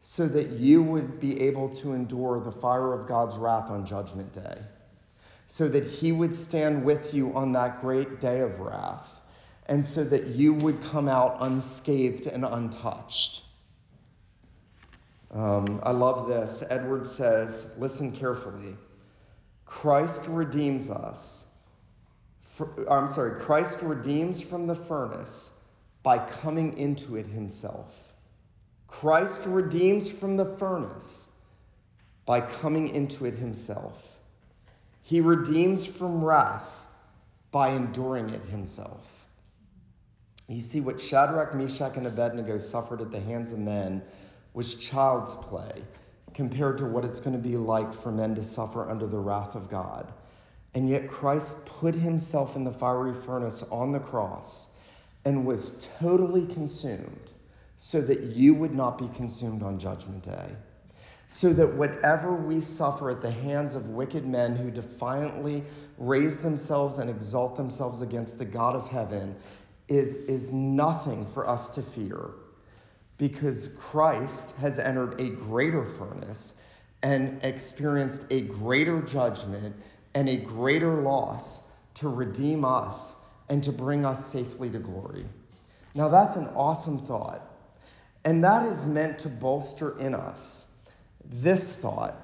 [0.00, 4.32] so that you would be able to endure the fire of God's wrath on Judgment
[4.32, 4.58] Day,
[5.46, 9.20] so that he would stand with you on that great day of wrath,
[9.66, 13.44] and so that you would come out unscathed and untouched.
[15.32, 16.64] Um, I love this.
[16.70, 18.74] Edwards says, listen carefully.
[19.70, 21.46] Christ redeems us.
[22.40, 25.56] For, I'm sorry, Christ redeems from the furnace
[26.02, 28.12] by coming into it himself.
[28.88, 31.30] Christ redeems from the furnace
[32.26, 34.18] by coming into it himself.
[35.02, 36.86] He redeems from wrath
[37.52, 39.24] by enduring it himself.
[40.48, 44.02] You see, what Shadrach, Meshach, and Abednego suffered at the hands of men
[44.52, 45.84] was child's play
[46.34, 49.54] compared to what it's going to be like for men to suffer under the wrath
[49.54, 50.12] of God.
[50.74, 54.76] And yet Christ put himself in the fiery furnace on the cross
[55.24, 57.32] and was totally consumed
[57.76, 60.54] so that you would not be consumed on Judgment Day.
[61.28, 65.62] So that whatever we suffer at the hands of wicked men who defiantly
[65.96, 69.36] raise themselves and exalt themselves against the God of heaven
[69.88, 72.30] is, is nothing for us to fear
[73.20, 76.66] because Christ has entered a greater furnace
[77.02, 79.76] and experienced a greater judgment
[80.14, 81.60] and a greater loss
[81.96, 83.14] to redeem us
[83.50, 85.26] and to bring us safely to glory.
[85.94, 87.42] Now, that's an awesome thought.
[88.24, 90.72] And that is meant to bolster in us
[91.26, 92.16] this thought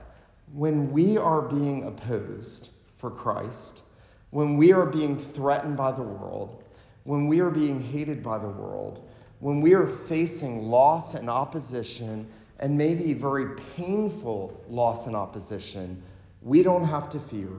[0.54, 3.82] when we are being opposed for Christ,
[4.30, 6.64] when we are being threatened by the world,
[7.04, 9.05] when we are being hated by the world,
[9.40, 16.02] when we are facing loss and opposition, and maybe very painful loss and opposition,
[16.42, 17.50] we don't have to fear.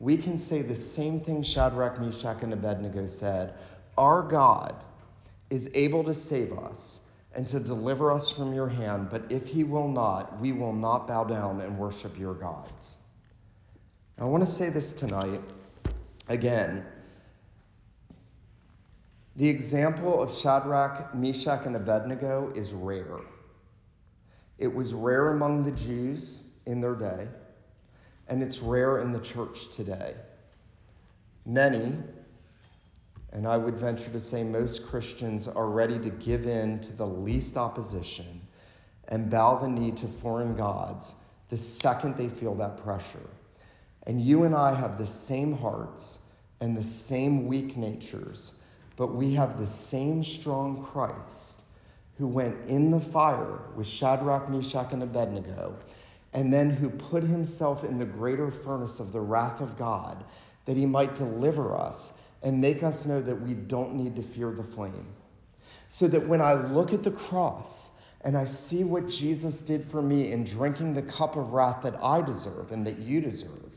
[0.00, 3.54] We can say the same thing Shadrach, Meshach, and Abednego said
[3.96, 4.74] Our God
[5.50, 9.08] is able to save us, and to deliver us from your hand.
[9.10, 12.98] But if he will not, we will not bow down and worship your gods.
[14.18, 15.40] I want to say this tonight
[16.28, 16.84] again.
[19.36, 23.18] The example of Shadrach, Meshach, and Abednego is rare.
[24.58, 27.26] It was rare among the Jews in their day,
[28.28, 30.14] and it's rare in the church today.
[31.44, 31.96] Many,
[33.32, 37.06] and I would venture to say most Christians, are ready to give in to the
[37.06, 38.40] least opposition
[39.08, 41.16] and bow the knee to foreign gods
[41.48, 43.28] the second they feel that pressure.
[44.06, 46.22] And you and I have the same hearts
[46.60, 48.60] and the same weak natures,
[48.96, 51.62] but we have the same strong Christ
[52.18, 55.74] who went in the fire with Shadrach, Meshach, and Abednego,
[56.32, 60.24] and then who put himself in the greater furnace of the wrath of God
[60.66, 64.50] that he might deliver us and make us know that we don't need to fear
[64.50, 65.06] the flame.
[65.88, 70.00] So that when I look at the cross and I see what Jesus did for
[70.00, 73.73] me in drinking the cup of wrath that I deserve and that you deserve,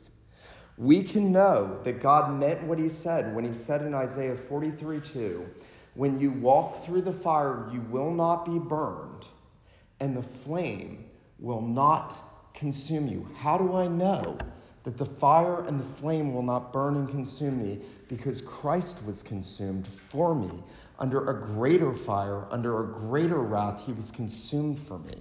[0.78, 5.00] we can know that God meant what he said when he said in Isaiah 43
[5.00, 5.46] 2,
[5.96, 9.28] when you walk through the fire, you will not be burned,
[10.00, 11.06] and the flame
[11.40, 12.16] will not
[12.54, 13.28] consume you.
[13.38, 14.38] How do I know
[14.84, 17.82] that the fire and the flame will not burn and consume me?
[18.08, 20.52] Because Christ was consumed for me.
[21.00, 25.16] Under a greater fire, under a greater wrath, he was consumed for me.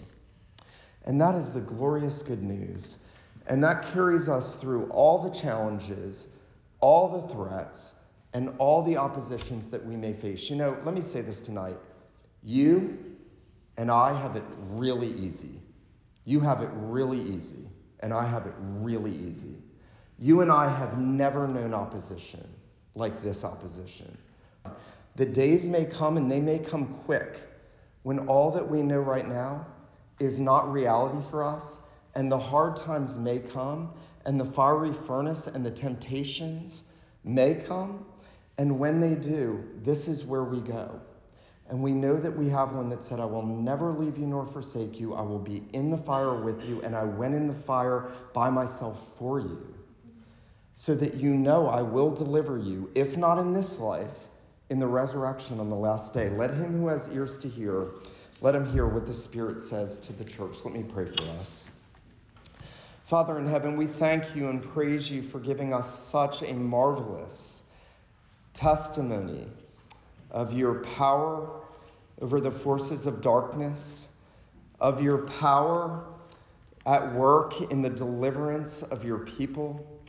[1.06, 3.06] And that is the glorious good news
[3.46, 6.36] and that carries us through all the challenges,
[6.80, 7.94] all the threats,
[8.34, 10.50] and all the oppositions that we may face.
[10.50, 11.76] You know, let me say this tonight.
[12.42, 12.98] You
[13.78, 15.60] and I have it really easy.
[16.24, 17.68] You have it really easy,
[18.00, 19.62] and I have it really easy.
[20.18, 22.46] You and I have never known opposition
[22.94, 24.16] like this opposition.
[25.14, 27.38] The days may come, and they may come quick,
[28.02, 29.66] when all that we know right now
[30.18, 31.85] is not reality for us
[32.16, 33.92] and the hard times may come,
[34.24, 36.90] and the fiery furnace and the temptations
[37.22, 38.06] may come.
[38.58, 40.98] And when they do, this is where we go.
[41.68, 44.46] And we know that we have one that said, I will never leave you nor
[44.46, 45.14] forsake you.
[45.14, 48.48] I will be in the fire with you, and I went in the fire by
[48.48, 49.74] myself for you.
[50.74, 54.24] So that you know I will deliver you, if not in this life,
[54.70, 56.30] in the resurrection on the last day.
[56.30, 57.88] Let him who has ears to hear,
[58.40, 60.64] let him hear what the Spirit says to the church.
[60.64, 61.75] Let me pray for us.
[63.06, 67.62] Father in heaven, we thank you and praise you for giving us such a marvelous
[68.52, 69.46] testimony
[70.32, 71.48] of your power
[72.20, 74.16] over the forces of darkness,
[74.80, 76.04] of your power
[76.84, 80.02] at work in the deliverance of your people.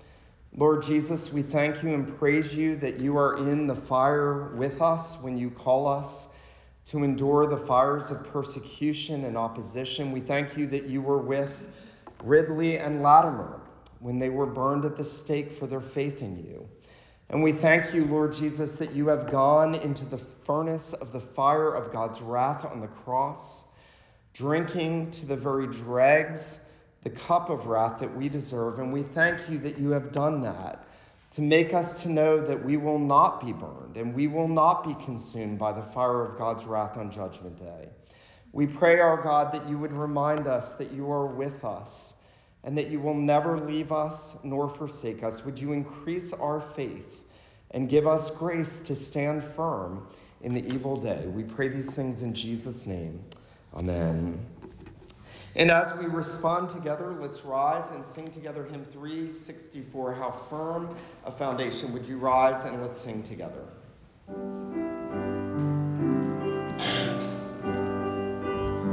[0.56, 4.82] Lord Jesus, we thank you and praise you that you are in the fire with
[4.82, 6.30] us when you call us
[6.86, 10.12] to endure the fires of persecution and opposition.
[10.12, 11.87] We thank you that you were with
[12.24, 13.61] Ridley and Latimer
[13.99, 16.68] when they were burned at the stake for their faith in you.
[17.30, 21.20] And we thank you, Lord Jesus, that you have gone into the furnace of the
[21.20, 23.65] fire of God's wrath on the cross,
[24.34, 26.61] drinking to the very dregs
[27.03, 28.80] the cup of wrath that we deserve.
[28.80, 30.84] And we thank you that you have done that
[31.32, 34.84] to make us to know that we will not be burned and we will not
[34.84, 37.89] be consumed by the fire of God's wrath on Judgment Day.
[38.58, 42.16] We pray, our God, that you would remind us that you are with us
[42.64, 45.45] and that you will never leave us nor forsake us.
[45.45, 47.24] Would you increase our faith
[47.70, 50.08] and give us grace to stand firm
[50.41, 51.28] in the evil day?
[51.28, 53.24] We pray these things in Jesus' name.
[53.76, 54.43] Amen.
[55.55, 60.95] And as we respond together, let's rise and sing together hymn 364, How Firm
[61.26, 61.93] a Foundation.
[61.93, 63.68] Would you rise and let's sing together?